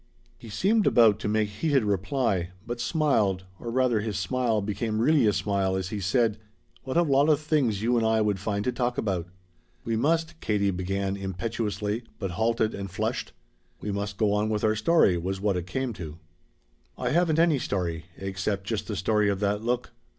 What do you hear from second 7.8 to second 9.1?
you and I would find to talk